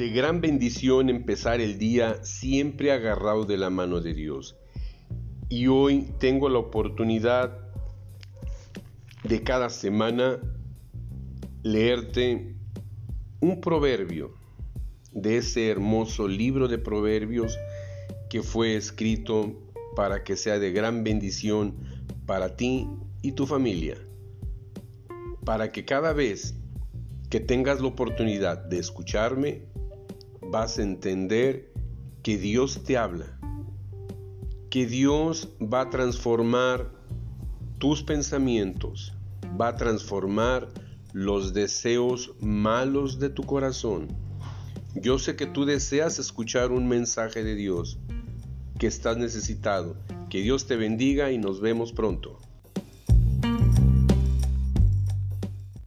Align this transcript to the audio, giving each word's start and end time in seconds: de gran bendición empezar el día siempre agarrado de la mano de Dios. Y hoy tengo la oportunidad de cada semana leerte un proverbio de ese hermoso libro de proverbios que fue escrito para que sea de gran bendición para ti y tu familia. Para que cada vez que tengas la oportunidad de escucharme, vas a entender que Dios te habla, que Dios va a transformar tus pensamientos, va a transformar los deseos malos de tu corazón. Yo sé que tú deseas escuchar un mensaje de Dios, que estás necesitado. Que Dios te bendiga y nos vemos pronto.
de 0.00 0.08
gran 0.08 0.40
bendición 0.40 1.10
empezar 1.10 1.60
el 1.60 1.76
día 1.76 2.24
siempre 2.24 2.90
agarrado 2.90 3.44
de 3.44 3.58
la 3.58 3.68
mano 3.68 4.00
de 4.00 4.14
Dios. 4.14 4.56
Y 5.50 5.66
hoy 5.66 6.08
tengo 6.18 6.48
la 6.48 6.58
oportunidad 6.58 7.58
de 9.24 9.42
cada 9.42 9.68
semana 9.68 10.40
leerte 11.62 12.54
un 13.40 13.60
proverbio 13.60 14.32
de 15.12 15.36
ese 15.36 15.68
hermoso 15.68 16.26
libro 16.26 16.66
de 16.66 16.78
proverbios 16.78 17.58
que 18.30 18.42
fue 18.42 18.76
escrito 18.76 19.52
para 19.96 20.24
que 20.24 20.38
sea 20.38 20.58
de 20.58 20.72
gran 20.72 21.04
bendición 21.04 21.76
para 22.24 22.56
ti 22.56 22.88
y 23.20 23.32
tu 23.32 23.46
familia. 23.46 23.98
Para 25.44 25.70
que 25.70 25.84
cada 25.84 26.14
vez 26.14 26.54
que 27.28 27.38
tengas 27.38 27.82
la 27.82 27.88
oportunidad 27.88 28.64
de 28.64 28.78
escucharme, 28.78 29.68
vas 30.42 30.78
a 30.78 30.82
entender 30.82 31.72
que 32.22 32.38
Dios 32.38 32.82
te 32.84 32.96
habla, 32.96 33.38
que 34.70 34.86
Dios 34.86 35.48
va 35.60 35.82
a 35.82 35.90
transformar 35.90 36.90
tus 37.78 38.02
pensamientos, 38.02 39.12
va 39.60 39.68
a 39.68 39.76
transformar 39.76 40.68
los 41.12 41.54
deseos 41.54 42.34
malos 42.40 43.18
de 43.18 43.30
tu 43.30 43.42
corazón. 43.42 44.08
Yo 44.94 45.18
sé 45.18 45.36
que 45.36 45.46
tú 45.46 45.64
deseas 45.64 46.18
escuchar 46.18 46.72
un 46.72 46.88
mensaje 46.88 47.42
de 47.42 47.54
Dios, 47.54 47.98
que 48.78 48.86
estás 48.86 49.18
necesitado. 49.18 49.96
Que 50.30 50.40
Dios 50.40 50.66
te 50.66 50.76
bendiga 50.76 51.30
y 51.30 51.38
nos 51.38 51.60
vemos 51.60 51.92
pronto. 51.92 52.38